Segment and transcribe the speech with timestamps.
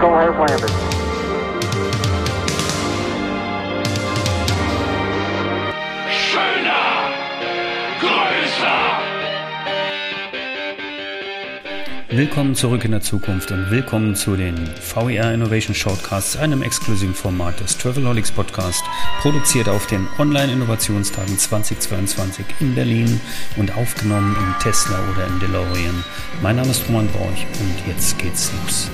[0.00, 0.70] Eagle has landed.
[6.08, 7.10] Schöner,
[8.00, 8.78] größer.
[12.08, 17.60] Willkommen zurück in der Zukunft und willkommen zu den VER Innovation Shortcasts, einem exklusiven Format
[17.60, 18.82] des Travelholics Podcast,
[19.20, 23.20] produziert auf den Online-Innovationstagen 2022 in Berlin
[23.56, 26.04] und aufgenommen im Tesla oder im DeLorean.
[26.40, 28.90] Mein Name ist Roman Borch und jetzt geht's los.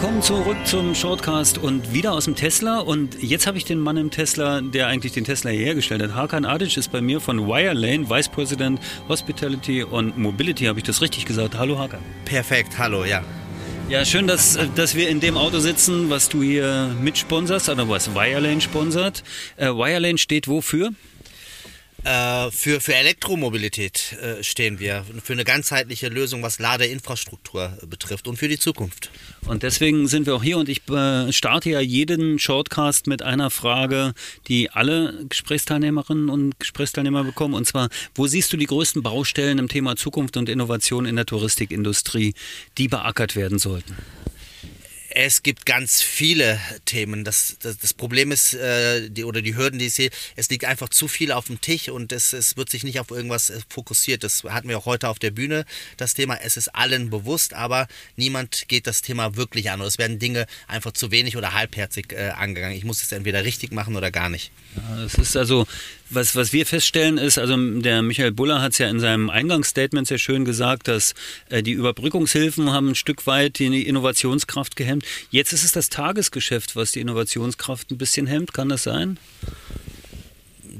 [0.00, 2.78] Willkommen zurück zum Shortcast und wieder aus dem Tesla.
[2.78, 6.14] Und jetzt habe ich den Mann im Tesla, der eigentlich den Tesla hier hergestellt hat.
[6.14, 10.66] Hakan Adic ist bei mir von Wirelane, Vice President Hospitality und Mobility.
[10.66, 11.58] Habe ich das richtig gesagt?
[11.58, 11.98] Hallo Hakan.
[12.26, 13.24] Perfekt, hallo, ja.
[13.88, 18.14] Ja, schön, dass, dass wir in dem Auto sitzen, was du hier mitsponserst, oder was
[18.14, 19.24] Wirelane sponsert.
[19.56, 20.90] Äh, Wirelane steht wofür?
[22.04, 28.36] Äh, für, für Elektromobilität äh, stehen wir, für eine ganzheitliche Lösung, was Ladeinfrastruktur betrifft und
[28.36, 29.10] für die Zukunft.
[29.46, 33.50] Und deswegen sind wir auch hier und ich äh, starte ja jeden Shortcast mit einer
[33.50, 34.14] Frage,
[34.46, 37.54] die alle Gesprächsteilnehmerinnen und Gesprächsteilnehmer bekommen.
[37.54, 41.26] Und zwar, wo siehst du die größten Baustellen im Thema Zukunft und Innovation in der
[41.26, 42.34] Touristikindustrie,
[42.78, 43.96] die beackert werden sollten?
[45.20, 47.24] Es gibt ganz viele Themen.
[47.24, 50.64] Das, das, das Problem ist, äh, die, oder die Hürden, die ich sehe, es liegt
[50.64, 53.58] einfach zu viel auf dem Tisch und es, es wird sich nicht auf irgendwas äh,
[53.68, 54.22] fokussiert.
[54.22, 55.64] Das hatten wir auch heute auf der Bühne,
[55.96, 56.36] das Thema.
[56.36, 59.80] Es ist allen bewusst, aber niemand geht das Thema wirklich an.
[59.80, 62.76] Oder es werden Dinge einfach zu wenig oder halbherzig äh, angegangen.
[62.76, 64.52] Ich muss es entweder richtig machen oder gar nicht.
[64.76, 65.66] Ja, es ist also,
[66.10, 70.06] was, was wir feststellen ist, also der Michael Buller hat es ja in seinem Eingangsstatement
[70.06, 71.14] sehr schön gesagt, dass
[71.48, 75.04] äh, die Überbrückungshilfen haben ein Stück weit die Innovationskraft gehemmt.
[75.30, 78.52] Jetzt ist es das Tagesgeschäft, was die Innovationskraft ein bisschen hemmt.
[78.52, 79.18] Kann das sein?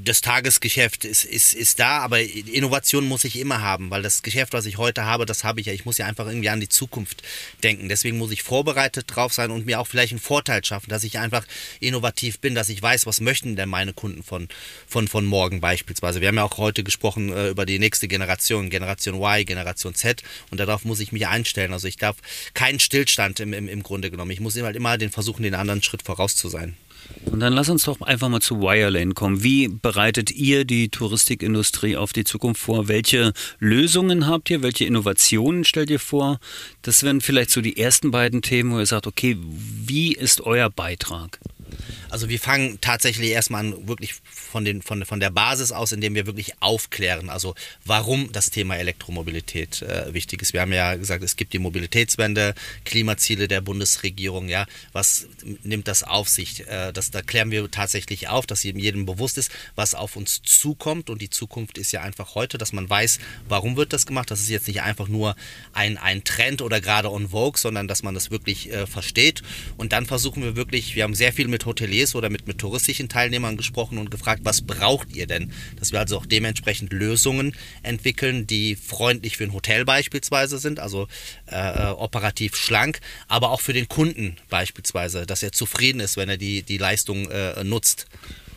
[0.09, 4.53] Das Tagesgeschäft ist, ist, ist da, aber Innovation muss ich immer haben, weil das Geschäft,
[4.55, 5.73] was ich heute habe, das habe ich ja.
[5.73, 7.23] Ich muss ja einfach irgendwie an die Zukunft
[7.63, 7.89] denken.
[7.89, 11.19] Deswegen muss ich vorbereitet drauf sein und mir auch vielleicht einen Vorteil schaffen, dass ich
[11.19, 11.45] einfach
[11.81, 14.49] innovativ bin, dass ich weiß, was möchten denn meine Kunden von,
[14.87, 16.21] von, von morgen beispielsweise.
[16.21, 20.23] Wir haben ja auch heute gesprochen äh, über die nächste Generation, Generation Y, Generation Z
[20.51, 21.73] und darauf muss ich mich einstellen.
[21.73, 22.17] Also ich darf
[22.55, 24.31] keinen Stillstand im, im, im Grunde genommen.
[24.31, 26.77] Ich muss halt immer den versuchen, den anderen Schritt voraus zu sein.
[27.27, 29.43] Und dann lass uns doch einfach mal zu Wirelane kommen.
[29.43, 29.98] Wie bereitet
[30.31, 32.87] ihr die Touristikindustrie auf die Zukunft vor?
[32.87, 34.63] Welche Lösungen habt ihr?
[34.63, 36.39] Welche Innovationen stellt ihr vor?
[36.83, 40.71] Das wären vielleicht so die ersten beiden Themen, wo ihr sagt, okay, wie ist euer
[40.71, 41.41] Beitrag?
[42.11, 46.15] Also wir fangen tatsächlich erstmal an, wirklich von, den, von, von der Basis aus, indem
[46.15, 47.55] wir wirklich aufklären, also
[47.85, 50.55] warum das Thema Elektromobilität äh, wichtig ist.
[50.55, 52.55] Wir haben ja gesagt, es gibt die Mobilitätswende,
[52.85, 55.27] Klimaziele der Bundesregierung, ja, was
[55.63, 56.67] nimmt das auf sich?
[56.67, 61.11] Äh, das, da klären wir tatsächlich auf, dass jedem bewusst ist, was auf uns zukommt
[61.11, 64.31] und die Zukunft ist ja einfach heute, dass man weiß, warum wird das gemacht.
[64.31, 65.37] Das ist jetzt nicht einfach nur
[65.75, 69.43] ein, ein Trend oder gerade on Vogue, sondern dass man das wirklich äh, versteht
[69.77, 73.09] und dann versuchen wir wirklich, wir haben sehr viel mit Hoteliers oder mit, mit touristischen
[73.09, 75.53] Teilnehmern gesprochen und gefragt, was braucht ihr denn?
[75.79, 81.09] Dass wir also auch dementsprechend Lösungen entwickeln, die freundlich für ein Hotel beispielsweise sind, also
[81.47, 86.37] äh, operativ schlank, aber auch für den Kunden beispielsweise, dass er zufrieden ist, wenn er
[86.37, 88.07] die, die Leistung äh, nutzt.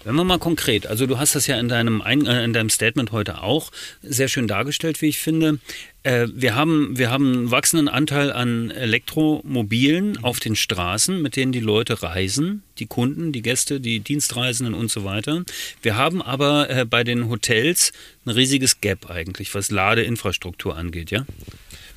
[0.04, 3.12] Wenn wir mal konkret, also du hast das ja in deinem, äh, in deinem Statement
[3.12, 5.60] heute auch sehr schön dargestellt, wie ich finde.
[6.04, 11.52] Äh, wir, haben, wir haben einen wachsenden Anteil an Elektromobilen auf den Straßen, mit denen
[11.52, 15.44] die Leute reisen, die Kunden, die Gäste, die Dienstreisenden und so weiter.
[15.84, 17.92] Wir haben aber äh, bei den Hotels
[18.26, 21.26] ein riesiges Gap eigentlich, was Ladeinfrastruktur angeht, ja?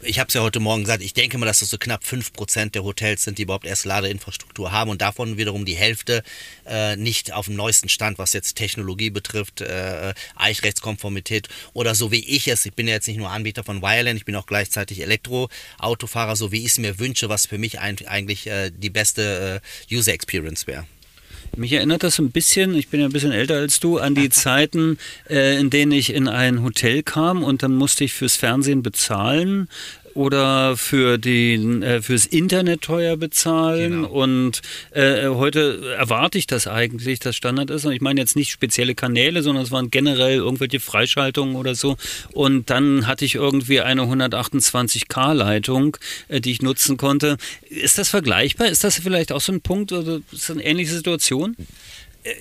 [0.05, 2.71] Ich habe es ja heute Morgen gesagt, ich denke mal, dass das so knapp 5%
[2.71, 6.23] der Hotels sind, die überhaupt erst Ladeinfrastruktur haben und davon wiederum die Hälfte
[6.67, 12.25] äh, nicht auf dem neuesten Stand, was jetzt Technologie betrifft, äh, Eichrechtskonformität oder so wie
[12.25, 15.01] ich es, ich bin ja jetzt nicht nur Anbieter von Wireland, ich bin auch gleichzeitig
[15.01, 19.95] Elektroautofahrer, so wie ich es mir wünsche, was für mich eigentlich äh, die beste äh,
[19.95, 20.87] User Experience wäre.
[21.57, 24.29] Mich erinnert das ein bisschen, ich bin ja ein bisschen älter als du, an die
[24.31, 24.99] Zeiten,
[25.29, 29.69] äh, in denen ich in ein Hotel kam und dann musste ich fürs Fernsehen bezahlen
[30.15, 34.09] oder für den äh, fürs Internet teuer bezahlen genau.
[34.09, 34.63] und
[34.93, 38.95] äh, heute erwarte ich das eigentlich, dass Standard ist und ich meine jetzt nicht spezielle
[38.95, 41.97] Kanäle, sondern es waren generell irgendwelche Freischaltungen oder so
[42.33, 45.97] und dann hatte ich irgendwie eine 128k Leitung,
[46.29, 47.37] äh, die ich nutzen konnte.
[47.69, 48.69] Ist das vergleichbar?
[48.69, 51.57] Ist das vielleicht auch so ein Punkt oder ist das eine ähnliche Situation?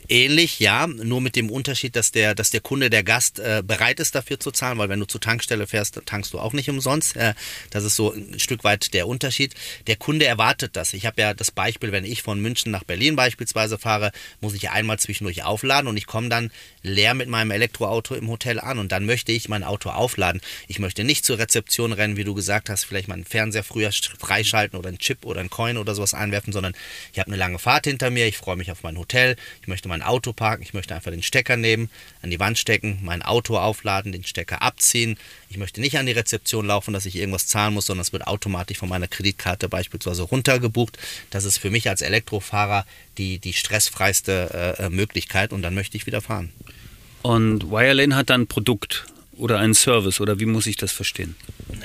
[0.07, 3.99] Ähnlich, ja, nur mit dem Unterschied, dass der, dass der Kunde, der Gast äh, bereit
[3.99, 7.17] ist dafür zu zahlen, weil wenn du zur Tankstelle fährst, tankst du auch nicht umsonst.
[7.17, 7.33] Äh,
[7.69, 9.55] das ist so ein Stück weit der Unterschied.
[9.87, 10.93] Der Kunde erwartet das.
[10.93, 14.69] Ich habe ja das Beispiel, wenn ich von München nach Berlin beispielsweise fahre, muss ich
[14.69, 16.49] einmal zwischendurch aufladen und ich komme dann
[16.81, 20.39] leer mit meinem Elektroauto im Hotel an und dann möchte ich mein Auto aufladen.
[20.69, 24.79] Ich möchte nicht zur Rezeption rennen, wie du gesagt hast, vielleicht meinen Fernseher früher freischalten
[24.79, 26.73] oder einen Chip oder einen Coin oder sowas einwerfen, sondern
[27.11, 29.89] ich habe eine lange Fahrt hinter mir, ich freue mich auf mein Hotel, ich möchte
[29.89, 31.89] mein Auto parken, ich möchte einfach den Stecker nehmen,
[32.21, 35.17] an die Wand stecken, mein Auto aufladen, den Stecker abziehen.
[35.49, 38.27] Ich möchte nicht an die Rezeption laufen, dass ich irgendwas zahlen muss, sondern es wird
[38.27, 40.99] automatisch von meiner Kreditkarte beispielsweise runtergebucht.
[41.31, 42.85] Das ist für mich als Elektrofahrer
[43.17, 46.51] die, die stressfreiste äh, Möglichkeit und dann möchte ich wieder fahren.
[47.23, 51.35] Und Wirelane hat dann ein Produkt oder einen Service oder wie muss ich das verstehen?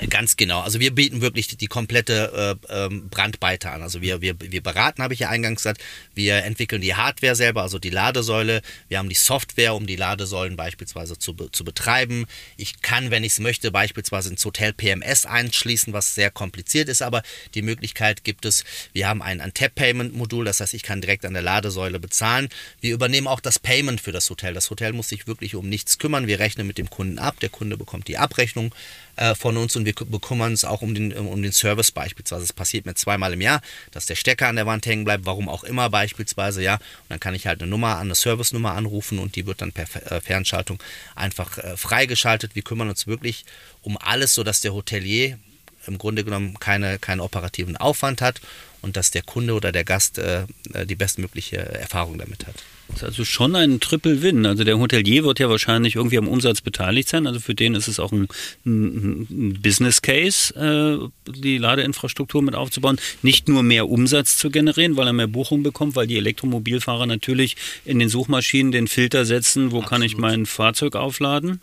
[0.07, 0.61] Ganz genau.
[0.61, 3.81] Also wir bieten wirklich die, die komplette äh, ähm, an.
[3.81, 5.81] Also wir, wir, wir beraten, habe ich ja eingangs gesagt,
[6.15, 8.61] wir entwickeln die Hardware selber, also die Ladesäule.
[8.87, 12.25] Wir haben die Software, um die Ladesäulen beispielsweise zu, zu betreiben.
[12.55, 17.01] Ich kann, wenn ich es möchte, beispielsweise ins Hotel PMS einschließen, was sehr kompliziert ist,
[17.01, 17.21] aber
[17.53, 18.63] die Möglichkeit gibt es.
[18.93, 22.49] Wir haben ein, ein Tap-Payment-Modul, das heißt, ich kann direkt an der Ladesäule bezahlen.
[22.79, 24.53] Wir übernehmen auch das Payment für das Hotel.
[24.53, 26.27] Das Hotel muss sich wirklich um nichts kümmern.
[26.27, 27.39] Wir rechnen mit dem Kunden ab.
[27.41, 28.73] Der Kunde bekommt die Abrechnung
[29.19, 32.45] äh, von uns und wir bekümmern uns auch um den, um den Service beispielsweise.
[32.45, 33.61] Es passiert mir zweimal im Jahr,
[33.91, 36.75] dass der Stecker an der Wand hängen bleibt, warum auch immer beispielsweise, ja.
[36.75, 39.87] Und dann kann ich halt eine Nummer, eine Service-Nummer anrufen und die wird dann per
[40.09, 40.81] äh, Fernschaltung
[41.15, 42.55] einfach äh, freigeschaltet.
[42.55, 43.43] Wir kümmern uns wirklich
[43.81, 45.37] um alles, sodass der Hotelier
[45.85, 48.39] im Grunde genommen keine, keinen operativen Aufwand hat
[48.81, 50.45] und dass der Kunde oder der Gast äh,
[50.85, 52.55] die bestmögliche Erfahrung damit hat.
[53.01, 54.45] Das ist also schon ein Triple-Win.
[54.45, 57.27] Also der Hotelier wird ja wahrscheinlich irgendwie am Umsatz beteiligt sein.
[57.27, 58.27] Also für den ist es auch ein,
[58.65, 62.99] ein Business Case, äh, die Ladeinfrastruktur mit aufzubauen.
[63.21, 67.55] Nicht nur mehr Umsatz zu generieren, weil er mehr Buchungen bekommt, weil die Elektromobilfahrer natürlich
[67.85, 69.89] in den Suchmaschinen den Filter setzen, wo Absolut.
[69.89, 71.61] kann ich mein Fahrzeug aufladen.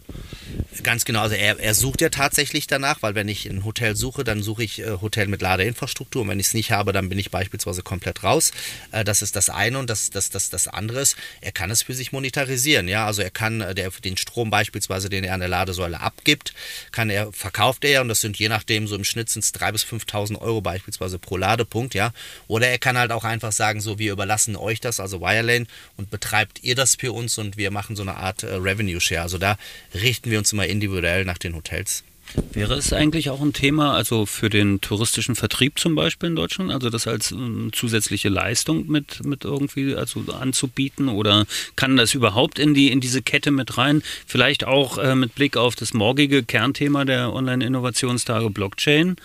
[0.83, 4.25] Ganz genau, also er, er, sucht ja tatsächlich danach, weil wenn ich ein Hotel suche,
[4.25, 7.19] dann suche ich äh, Hotel mit Ladeinfrastruktur und wenn ich es nicht habe, dann bin
[7.19, 8.53] ich beispielsweise komplett raus.
[8.93, 11.83] Äh, das ist das eine und das, das, das, das andere ist, er kann es
[11.83, 12.89] für sich monetarisieren.
[12.89, 16.55] Ja, also er kann äh, der, den Strom beispielsweise, den er an der Ladesäule abgibt,
[16.93, 19.73] kann er, verkauft er und das sind je nachdem so im Schnitt sind es 3.000
[19.73, 22.13] bis 5.000 Euro beispielsweise pro Ladepunkt, ja.
[22.49, 26.11] Oder er kann halt auch einfach sagen, so wir überlassen euch das, also Wirelane und
[26.11, 29.23] betreibt ihr das für uns und wir machen so eine Art äh, Revenue Share.
[29.23, 29.59] Also da
[29.95, 32.05] richten wir uns immer individuell nach den Hotels.
[32.53, 36.71] Wäre es eigentlich auch ein Thema, also für den touristischen Vertrieb zum Beispiel in Deutschland,
[36.71, 37.37] also das als äh,
[37.73, 41.47] zusätzliche Leistung mit, mit irgendwie also anzubieten oder
[41.77, 44.03] kann das überhaupt in die in diese Kette mit rein?
[44.27, 49.17] Vielleicht auch äh, mit Blick auf das morgige Kernthema der Online-Innovationstage Blockchain.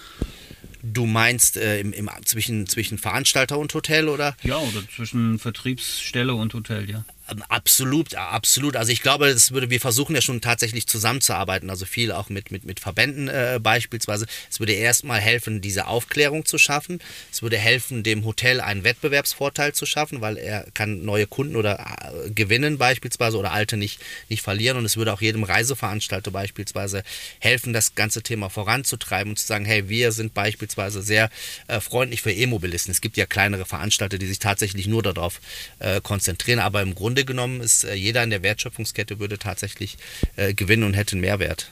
[0.83, 4.35] Du meinst äh, im, im, zwischen, zwischen Veranstalter und Hotel oder?
[4.43, 7.05] Ja, oder zwischen Vertriebsstelle und Hotel, ja.
[7.47, 8.75] Absolut, absolut.
[8.75, 12.51] Also ich glaube, das würde, wir versuchen ja schon tatsächlich zusammenzuarbeiten, also viel auch mit,
[12.51, 14.25] mit, mit Verbänden äh, beispielsweise.
[14.49, 16.99] Es würde erstmal helfen, diese Aufklärung zu schaffen.
[17.31, 21.79] Es würde helfen, dem Hotel einen Wettbewerbsvorteil zu schaffen, weil er kann neue Kunden oder
[21.79, 24.75] äh, gewinnen beispielsweise oder alte nicht, nicht verlieren.
[24.77, 27.03] Und es würde auch jedem Reiseveranstalter beispielsweise
[27.39, 31.29] helfen, das ganze Thema voranzutreiben und zu sagen, hey, wir sind beispielsweise sehr
[31.67, 32.91] äh, freundlich für E-Mobilisten.
[32.91, 35.39] Es gibt ja kleinere Veranstalter, die sich tatsächlich nur darauf
[35.79, 39.97] äh, konzentrieren, aber im Grunde Grunde genommen ist äh, jeder in der Wertschöpfungskette würde tatsächlich
[40.37, 41.69] äh, gewinnen und hätte einen Mehrwert.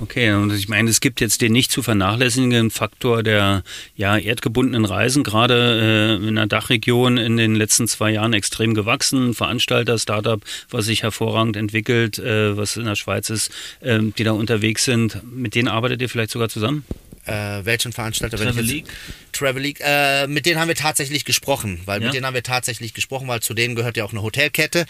[0.00, 3.64] Okay, und ich meine, es gibt jetzt den nicht zu vernachlässigenden Faktor der
[3.96, 9.34] ja, erdgebundenen Reisen, gerade äh, in der Dachregion in den letzten zwei Jahren extrem gewachsen.
[9.34, 10.40] Veranstalter, Startup,
[10.70, 13.50] was sich hervorragend entwickelt, äh, was in der Schweiz ist,
[13.80, 15.20] äh, die da unterwegs sind.
[15.24, 16.84] Mit denen arbeitet ihr vielleicht sogar zusammen?
[17.26, 18.38] Äh, welchen Veranstalter?
[18.38, 18.86] Travel League?
[19.32, 19.80] Travel League.
[19.80, 22.06] Äh, mit denen haben wir tatsächlich gesprochen, weil ja.
[22.06, 24.86] mit denen haben wir tatsächlich gesprochen, weil zu denen gehört ja auch eine Hotelkette.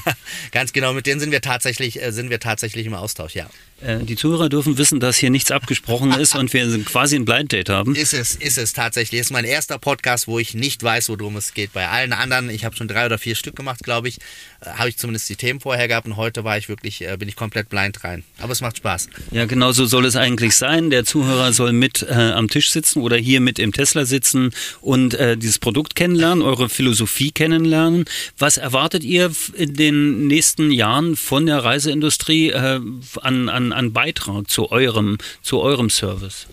[0.52, 3.48] Ganz genau, mit denen sind wir tatsächlich, äh, sind wir tatsächlich im Austausch, ja.
[3.80, 7.52] Äh, die Zuhörer dürfen wissen, dass hier nichts abgesprochen ist und wir quasi ein Blind
[7.52, 7.94] Date haben.
[7.94, 9.20] Ist es, ist es tatsächlich.
[9.20, 11.72] Ist mein erster Podcast, wo ich nicht weiß, worum es geht.
[11.72, 14.18] Bei allen anderen, ich habe schon drei oder vier Stück gemacht, glaube ich,
[14.60, 17.28] äh, habe ich zumindest die Themen vorher gehabt und heute war ich wirklich, äh, bin
[17.28, 18.24] ich komplett blind rein.
[18.38, 19.08] Aber es macht Spaß.
[19.30, 20.90] Ja, genau so soll es eigentlich sein.
[20.90, 25.14] Der Zuhörer soll mit äh, am Tisch sitzen oder hier mit im Tesla sitzen und
[25.14, 28.06] äh, dieses Produkt kennenlernen, eure Philosophie kennenlernen.
[28.36, 32.80] Was erwartet ihr in den nächsten Jahren von der Reiseindustrie äh,
[33.22, 36.46] an, an an, Beitrag zu eurem, zu eurem Service?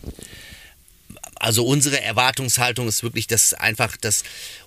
[1.36, 4.24] Also unsere Erwartungshaltung ist wirklich, dass einfach, dass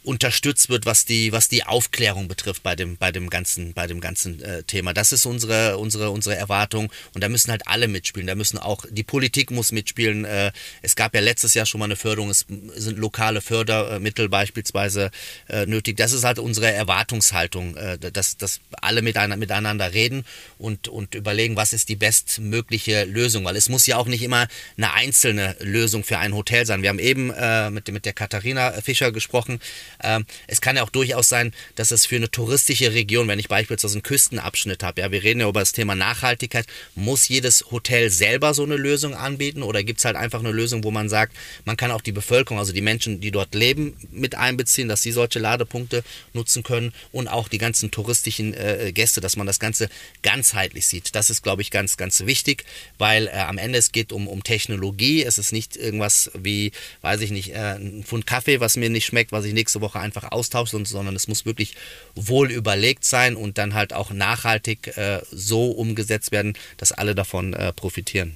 [0.08, 4.00] unterstützt wird, was die, was die Aufklärung betrifft bei dem, bei dem ganzen, bei dem
[4.00, 4.94] ganzen äh, Thema.
[4.94, 8.26] Das ist unsere, unsere, unsere Erwartung und da müssen halt alle mitspielen.
[8.26, 10.24] Da müssen auch die Politik muss mitspielen.
[10.24, 12.30] Äh, es gab ja letztes Jahr schon mal eine Förderung.
[12.30, 12.46] Es
[12.76, 15.10] sind lokale Fördermittel beispielsweise
[15.50, 15.98] äh, nötig.
[15.98, 20.24] Das ist halt unsere Erwartungshaltung, äh, dass, dass alle miteinander, miteinander reden
[20.56, 23.44] und, und überlegen, was ist die bestmögliche Lösung.
[23.44, 24.48] Weil es muss ja auch nicht immer
[24.78, 26.80] eine einzelne Lösung für ein Hotel sein.
[26.80, 29.60] Wir haben eben äh, mit, mit der Katharina Fischer gesprochen.
[30.02, 33.48] Ähm, es kann ja auch durchaus sein, dass es für eine touristische Region, wenn ich
[33.48, 38.10] beispielsweise einen Küstenabschnitt habe, ja, wir reden ja über das Thema Nachhaltigkeit, muss jedes Hotel
[38.10, 41.36] selber so eine Lösung anbieten oder gibt es halt einfach eine Lösung, wo man sagt,
[41.64, 45.12] man kann auch die Bevölkerung, also die Menschen, die dort leben, mit einbeziehen, dass sie
[45.12, 49.88] solche Ladepunkte nutzen können und auch die ganzen touristischen äh, Gäste, dass man das Ganze
[50.22, 51.14] ganzheitlich sieht.
[51.14, 52.64] Das ist, glaube ich, ganz, ganz wichtig,
[52.98, 55.22] weil äh, am Ende es geht um, um Technologie.
[55.24, 59.06] Es ist nicht irgendwas wie, weiß ich nicht, äh, ein Pfund Kaffee, was mir nicht
[59.06, 61.74] schmeckt, was ich nächste Woche Woche einfach austauschen, sondern es muss wirklich
[62.14, 67.54] wohl überlegt sein und dann halt auch nachhaltig äh, so umgesetzt werden, dass alle davon
[67.54, 68.34] äh, profitieren.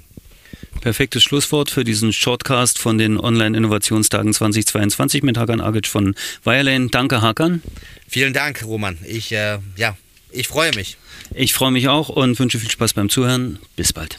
[0.81, 6.89] Perfektes Schlusswort für diesen Shortcast von den Online-Innovationstagen 2022 mit Hakan Agic von Wirelane.
[6.89, 7.63] Danke, Hakan.
[8.09, 8.99] Vielen Dank, Roman.
[9.07, 9.97] Ich, äh, ja,
[10.31, 10.97] ich freue mich.
[11.35, 13.59] Ich freue mich auch und wünsche viel Spaß beim Zuhören.
[13.77, 14.19] Bis bald.